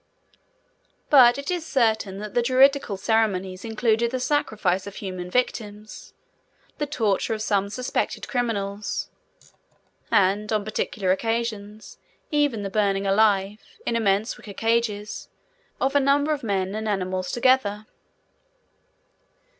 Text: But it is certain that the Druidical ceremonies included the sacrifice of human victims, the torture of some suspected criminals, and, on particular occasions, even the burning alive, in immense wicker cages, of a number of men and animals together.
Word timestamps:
But 1.11 1.37
it 1.37 1.51
is 1.51 1.63
certain 1.63 2.17
that 2.17 2.33
the 2.33 2.41
Druidical 2.41 2.97
ceremonies 2.97 3.63
included 3.63 4.09
the 4.09 4.19
sacrifice 4.19 4.87
of 4.87 4.95
human 4.95 5.29
victims, 5.29 6.15
the 6.79 6.87
torture 6.87 7.35
of 7.35 7.41
some 7.43 7.69
suspected 7.69 8.27
criminals, 8.27 9.11
and, 10.09 10.51
on 10.51 10.65
particular 10.65 11.11
occasions, 11.11 11.99
even 12.31 12.63
the 12.63 12.71
burning 12.71 13.05
alive, 13.05 13.61
in 13.85 13.95
immense 13.95 14.37
wicker 14.37 14.53
cages, 14.55 15.29
of 15.79 15.93
a 15.95 15.99
number 15.99 16.33
of 16.33 16.41
men 16.41 16.73
and 16.73 16.89
animals 16.89 17.31
together. 17.31 17.85